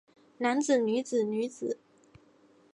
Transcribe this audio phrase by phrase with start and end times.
[0.39, 1.77] 男子女子女子